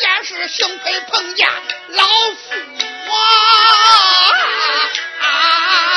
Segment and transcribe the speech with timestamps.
[0.00, 1.46] 也是幸亏碰见
[1.88, 2.54] 老夫
[5.20, 5.93] 啊！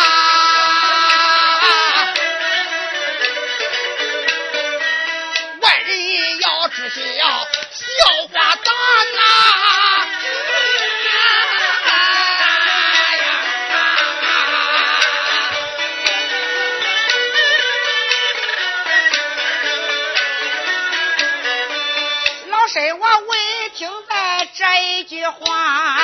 [24.79, 25.99] 一句话，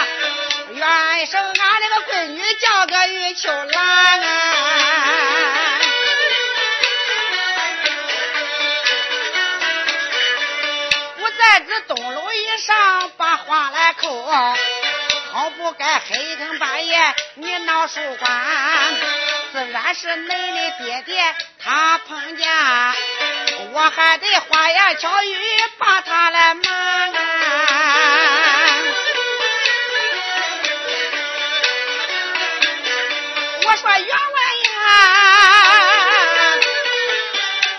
[0.69, 4.21] 原生俺那个闺女叫个玉秋兰。
[11.19, 14.25] 我在这东楼以上把话来扣，
[15.31, 18.31] 好不该黑更半夜你闹书关，
[19.51, 22.47] 自然是恁的爹爹他碰见，
[23.71, 25.37] 我还得花言巧语
[25.77, 27.22] 把他来瞒。
[33.77, 34.07] 说员外
[34.63, 34.71] 呀，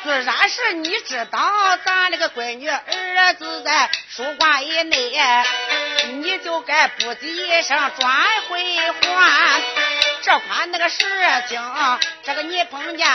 [0.03, 5.13] 自然是你知道咱那个闺女儿子在书馆以内，
[6.21, 8.13] 你就该不急一声转
[8.49, 9.63] 回还。
[10.23, 11.05] 这款那个事
[11.49, 11.61] 情，
[12.25, 13.07] 这个你碰见，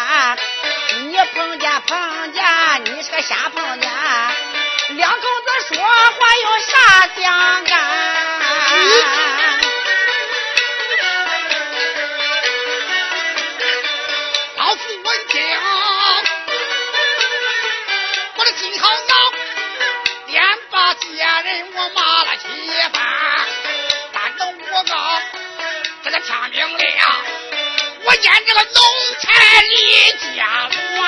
[1.01, 2.44] 你碰见碰见，
[2.85, 3.91] 你是个瞎碰见。
[4.89, 9.28] 两口子说话有啥相干？
[21.50, 22.48] 人我骂了七
[22.94, 23.02] 番，
[24.14, 24.94] 但等我告
[26.04, 26.80] 这个天明了，
[28.04, 28.70] 我见这个奴
[29.20, 31.00] 才离家乱。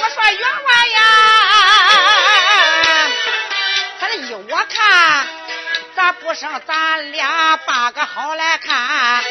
[0.00, 0.98] 我说员外呀，
[4.00, 5.28] 他依我看，
[5.94, 9.22] 咱不生咱俩八个好来看，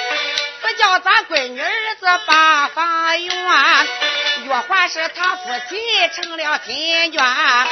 [0.62, 3.34] 不叫咱闺女儿子把房圆，
[4.48, 5.76] 越还是他夫妻
[6.16, 7.68] 成了亲眷，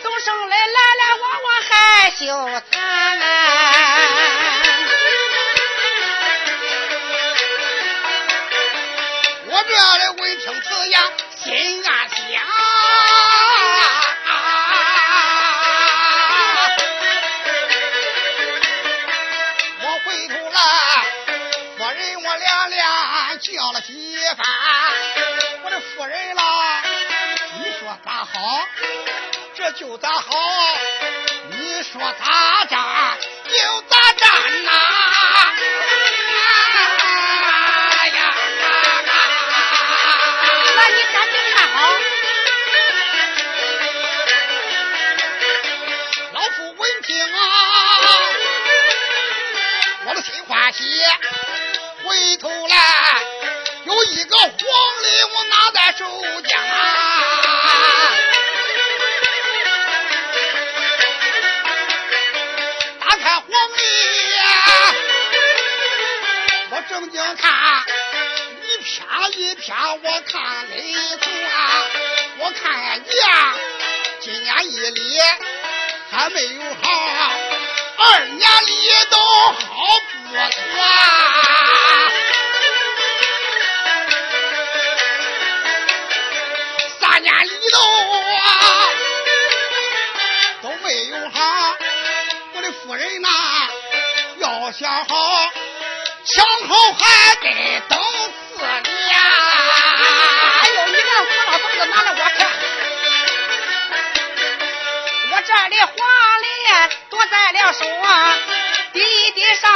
[0.00, 2.24] 总生来来来往往还羞
[2.70, 2.72] 惭。
[9.46, 11.00] 我这里闻听此言，
[11.42, 12.08] 心暗
[29.76, 30.24] 就咋好。
[31.50, 34.70] 你说咋站就咋站呐、
[38.14, 38.34] 呀！
[40.76, 41.76] 那你赶紧看好。
[46.32, 47.36] 老夫闻听啊，
[50.06, 50.82] 我的心欢喜，
[52.04, 52.76] 回头来
[53.84, 56.06] 有一个黄历我拿在手
[56.42, 56.56] 间
[67.16, 67.46] 我正经看
[68.60, 68.98] 一篇
[69.30, 71.54] 一篇，我看里头啊，
[72.38, 73.24] 我看一眼，
[74.20, 75.20] 今年一里
[76.10, 76.84] 还没有好，
[77.98, 78.72] 二年里
[79.10, 79.62] 都好
[80.10, 80.52] 不错。
[86.98, 87.78] 三年里头
[88.34, 88.42] 啊
[90.62, 91.76] 都没有好，
[92.54, 93.28] 我的夫人呐，
[94.38, 95.52] 要想好，
[96.34, 97.46] 想好还得
[97.88, 99.14] 等四年。
[100.60, 102.38] 哎呦，你看死老头子拿来我看，
[105.30, 105.92] 我这里黄
[106.42, 108.34] 连多在了手啊，
[108.92, 109.70] 滴滴上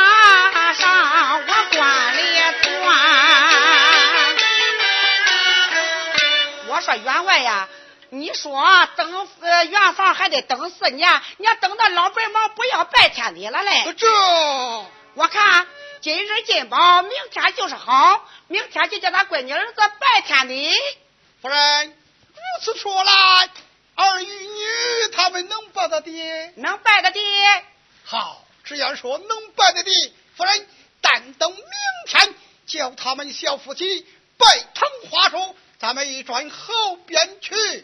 [0.75, 2.21] 上我管里
[2.63, 2.67] 钻。
[6.67, 7.69] 我说员外呀，
[8.11, 13.95] 你说等呃原房还得等四年，你要等到老白毛不要拜天地了嘞。
[13.97, 14.09] 这
[15.15, 15.67] 我看
[16.01, 20.73] 今日进宝，明天就是好，明天就叫他闺女儿子拜天地。
[21.43, 23.13] 夫人，如此说来，
[23.97, 26.53] 儿与女他们能拜得的？
[26.57, 27.21] 能拜得的。
[28.05, 29.91] 好，只要说能拜得的，
[30.37, 30.69] 夫人
[31.01, 31.65] 但等明
[32.07, 32.35] 天
[32.67, 34.07] 叫他们小夫妻
[34.37, 37.78] 拜堂花烛，咱们一转后边去。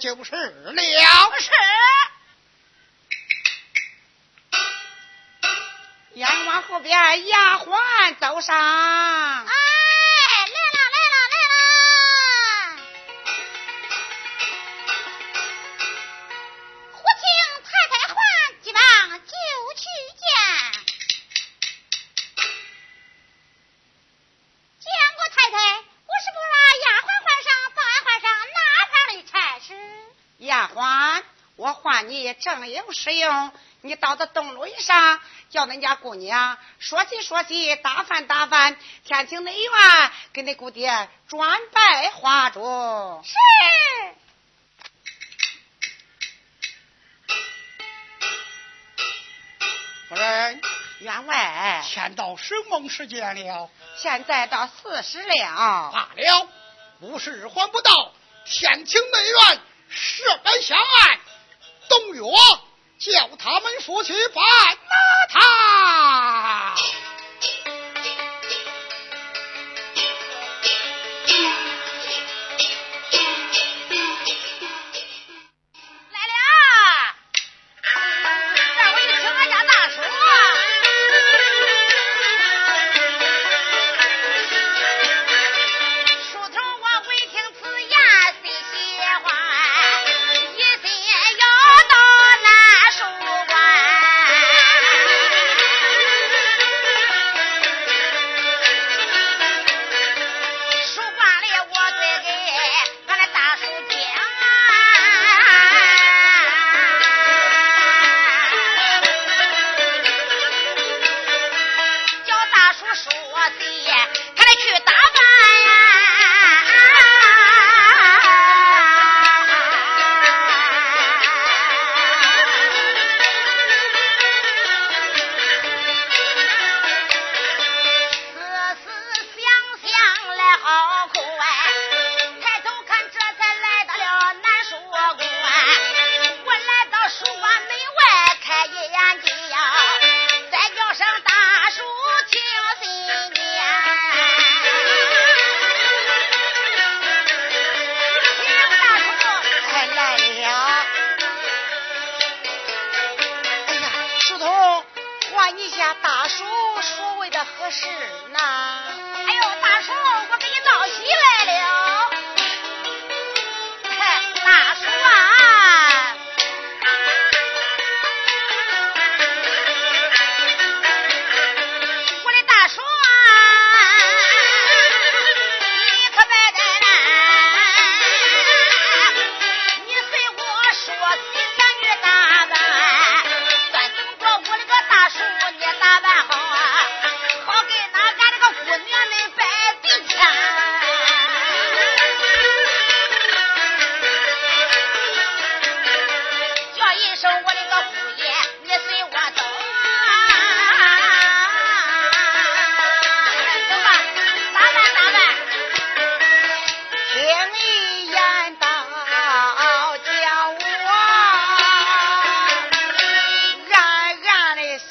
[0.00, 0.72] 就是了，
[32.06, 33.52] 你正有使用，
[33.82, 35.20] 你到这东路上，
[35.50, 39.70] 叫恁家姑娘说起说起，打饭打饭，天庭内院
[40.32, 43.22] 给你姑爹转拜花烛。
[43.24, 43.34] 是。
[50.08, 50.60] 夫人，
[51.00, 53.70] 员外，天到什么时间了？
[53.96, 55.90] 现在到四时了。
[55.92, 56.48] 罢了，
[57.00, 58.12] 五十还不到，
[58.44, 59.60] 天庭内院
[59.90, 61.20] 设摆相案。
[61.90, 62.22] 东岳
[62.98, 66.99] 叫他们夫妻办了他。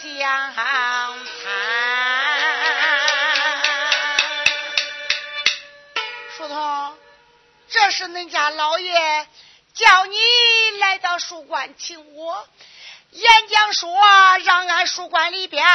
[0.01, 1.19] 香盼。
[6.37, 6.97] 书童，
[7.67, 9.27] 这是恁家老爷
[9.73, 10.17] 叫你
[10.79, 12.47] 来到书馆请我，
[13.11, 13.93] 演讲说
[14.45, 15.65] 让俺书馆里边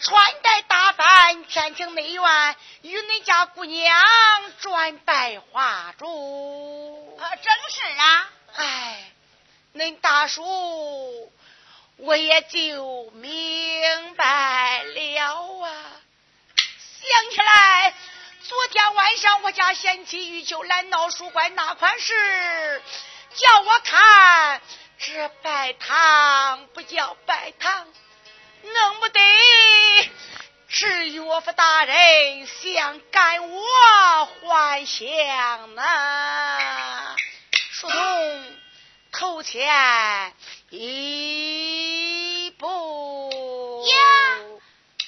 [0.00, 3.96] 穿戴打扮，天庭内院与恁家姑娘
[4.60, 7.18] 转拜花烛。
[7.18, 8.30] 啊，正是啊。
[8.56, 9.10] 哎，
[9.74, 11.32] 恁大叔。
[11.98, 15.70] 我也就明白了啊。
[16.56, 17.94] 想起来。
[18.48, 22.80] 昨天晚上我家贤妻玉秋来闹书馆那款事，
[23.34, 24.62] 叫我看
[24.98, 27.88] 这拜堂不叫拜堂，
[28.62, 29.20] 弄不得
[30.68, 37.16] 至岳父大人想赶我还乡呢。
[37.50, 38.44] 书童
[39.10, 40.32] 头前
[40.70, 43.84] 一步。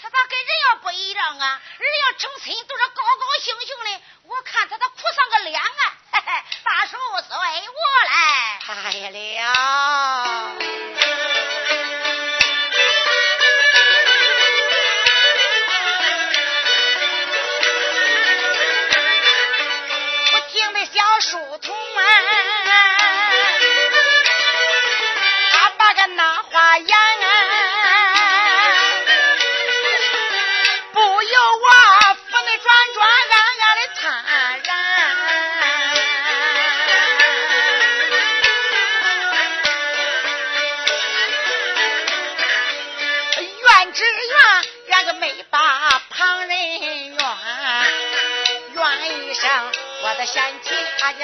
[0.01, 1.61] 他咋跟人要不一样啊？
[1.79, 5.71] 人要成亲都是高高兴兴的，我看他咋哭丧个脸啊！
[6.13, 6.97] 嘿嘿，大叔
[7.29, 7.41] 随我
[8.07, 8.59] 来。
[8.61, 10.98] 太了。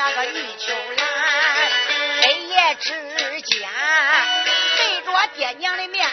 [0.06, 1.06] 那个玉秋兰，
[2.20, 2.90] 黑夜之
[3.40, 3.66] 间
[4.76, 6.06] 背着爹娘的面，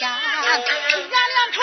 [0.00, 1.60] 家一家两口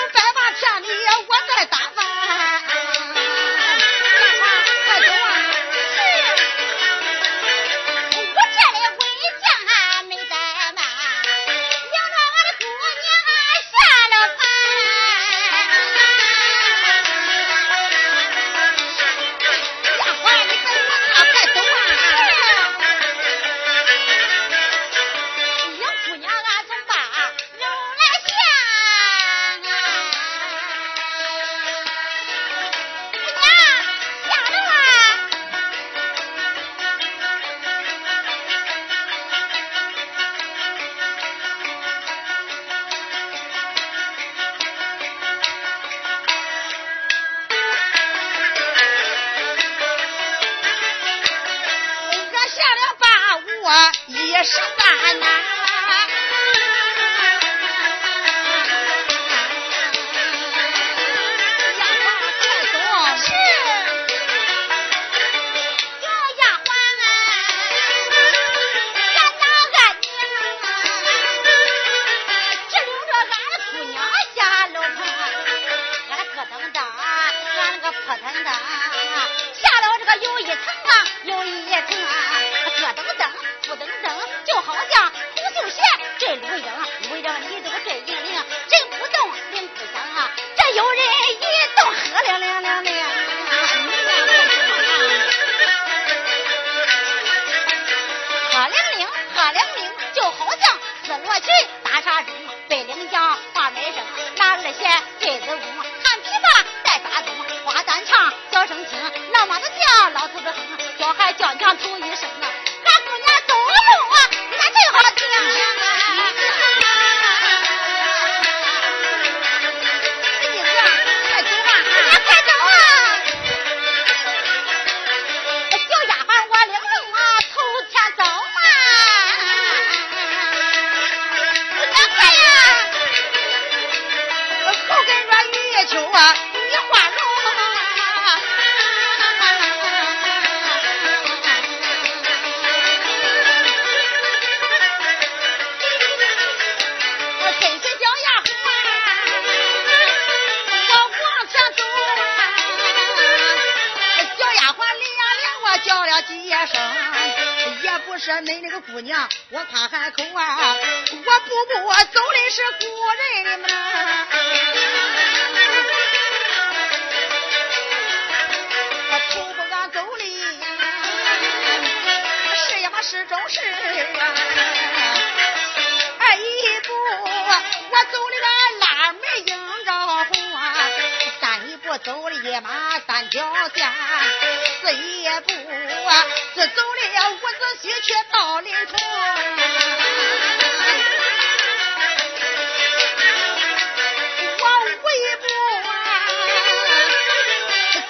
[194.60, 194.96] 我为
[195.38, 195.46] 不
[195.90, 195.92] 啊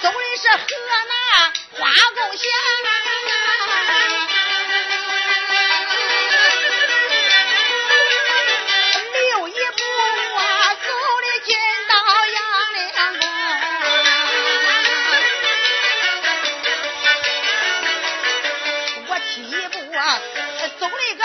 [0.02, 0.60] 走的是河
[1.08, 1.12] 南
[1.72, 1.80] 花
[2.14, 2.44] 沟乡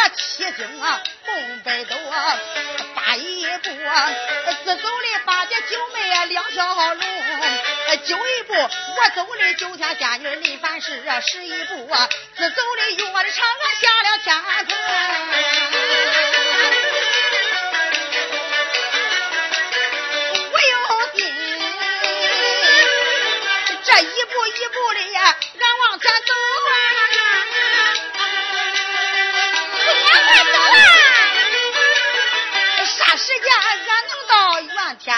[0.10, 2.40] 七星啊，红白斗啊，
[2.96, 4.12] 八一步啊，
[4.64, 7.04] 自走的八姐九妹啊，两条龙。
[8.06, 14.76] 九一步我走的九天仙女林凡事啊，十一步啊，自走的用我的长安下了天坑。
[20.52, 20.78] 我有
[21.18, 21.20] 心，
[23.84, 25.38] 这一步一步的呀。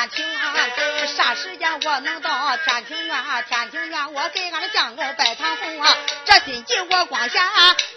[0.08, 0.28] 天
[0.76, 1.08] 庭？
[1.08, 3.24] 啥时间我能到天庭院？
[3.48, 5.98] 天庭院我给俺的相公拜堂红啊！
[6.26, 7.46] 这心急我光想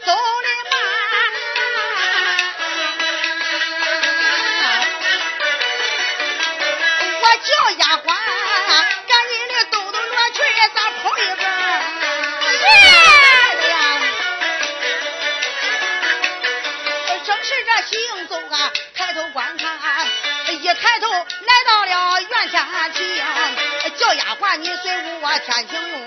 [0.04, 0.67] 走的
[25.48, 25.97] 感情。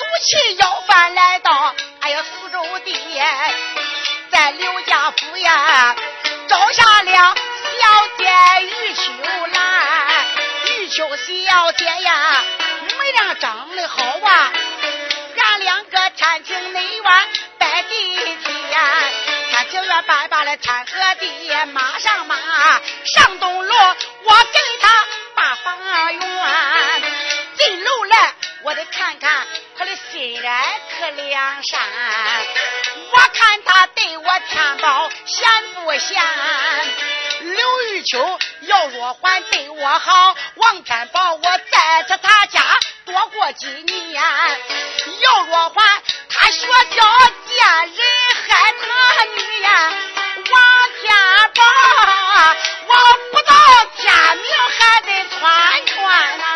[0.00, 2.96] 赌气要饭来到，哎呀苏州地，
[4.30, 5.94] 在刘家府呀，
[6.48, 8.24] 招下了小姐
[8.64, 9.12] 玉秋
[9.52, 10.24] 兰，
[10.68, 12.42] 玉秋小姐呀，
[12.88, 14.52] 模样长得好啊，
[15.36, 17.04] 俺两个搀进内院
[17.58, 18.80] 拜地天，
[19.52, 21.28] 看庭院拜罢了参和地，
[21.74, 22.36] 马上马
[23.04, 23.74] 上东楼，
[24.24, 25.78] 我给他把房
[26.14, 27.02] 圆，
[27.58, 28.34] 进楼来。
[28.62, 29.46] 我得看看
[29.80, 31.80] 他的心爱可梁山，
[33.12, 36.22] 我看他对我天宝贤不贤？
[37.40, 42.60] 刘玉秋、姚若环对我好，王天宝我在这他家
[43.06, 44.22] 多过几年。
[44.22, 47.02] 姚若环他学教
[47.48, 47.98] 见人
[48.46, 49.92] 害他女呀，
[50.50, 51.10] 王天
[51.54, 51.62] 宝
[52.86, 52.94] 我
[53.32, 53.54] 不到
[53.96, 54.44] 天明
[54.78, 56.49] 还得穿穿呐。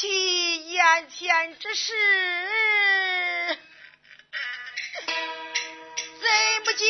[0.00, 1.92] 其眼前之事。
[5.08, 6.28] 怎
[6.64, 6.84] 不叫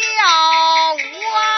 [0.92, 1.57] 我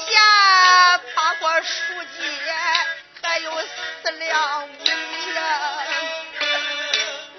[0.00, 2.52] 下八块儿树街
[3.22, 3.50] 还有
[4.02, 4.84] 四两米
[5.34, 5.40] 呀。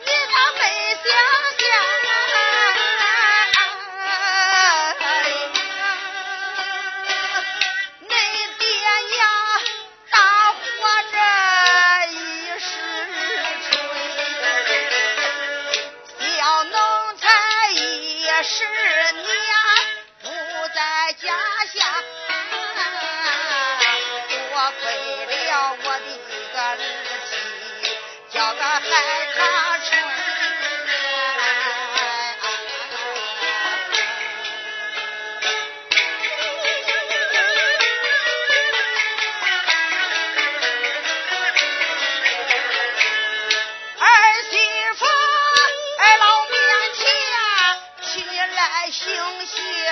[0.05, 0.61] 你咋没
[1.03, 1.11] 想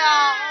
[0.06, 0.45] ¡Gracias!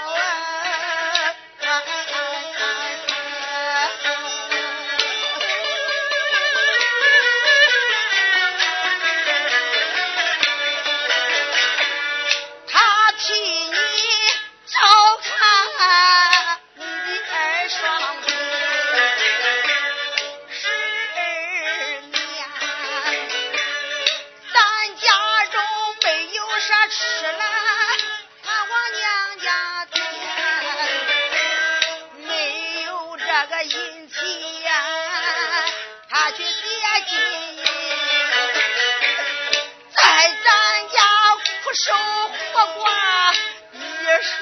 [36.32, 36.50] 去接
[37.06, 37.16] 济
[39.94, 40.02] 在
[40.44, 40.98] 咱家
[41.62, 41.94] 苦守
[42.52, 42.84] 活寡
[43.72, 43.78] 一
[44.22, 44.34] 世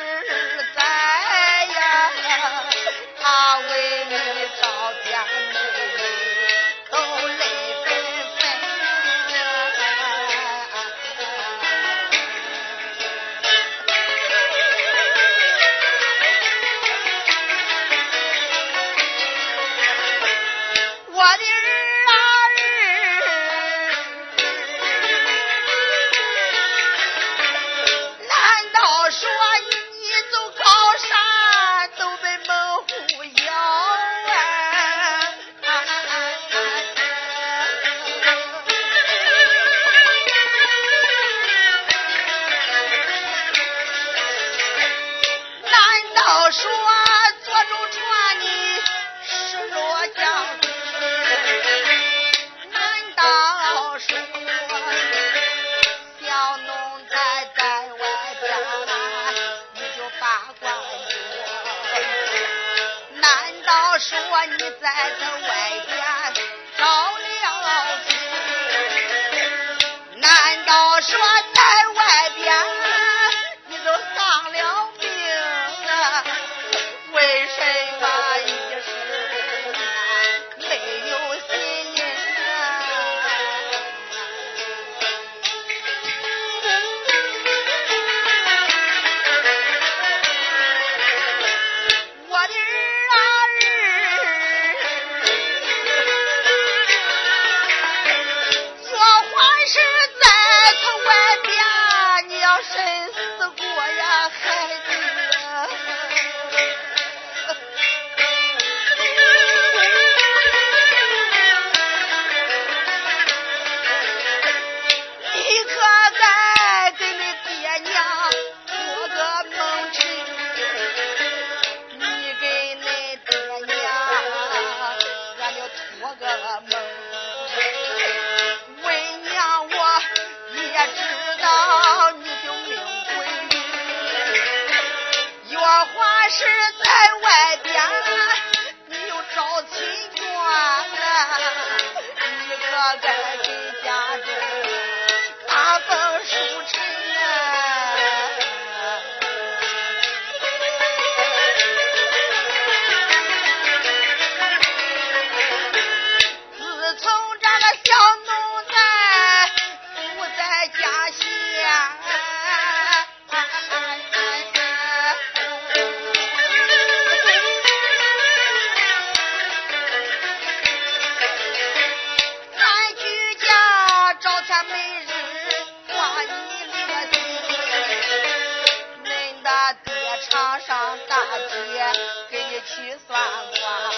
[182.31, 183.21] 给你去算
[183.53, 183.94] 卦